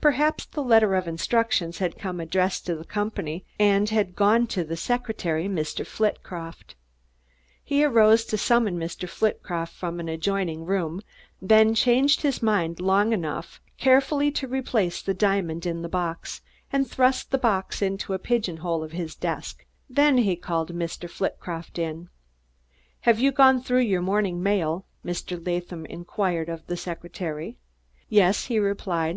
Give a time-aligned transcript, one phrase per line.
[0.00, 4.62] Perhaps the letter of instructions had come addressed to the company, and had gone to
[4.62, 5.84] the secretary, Mr.
[5.84, 6.76] Flitcroft.
[7.64, 9.08] He arose to summon Mr.
[9.08, 11.00] Flitcroft from an adjoining room,
[11.40, 16.42] then changed his mind long enough carefully to replace the diamond in the box
[16.72, 19.66] and thrust the box into a pigeonhole of his desk.
[19.90, 21.10] Then he called Mr.
[21.10, 22.08] Flitcroft in.
[23.00, 25.44] "Have you gone through your morning mail?" Mr.
[25.44, 27.58] Latham inquired of the secretary.
[28.08, 29.10] "Yes," he replied.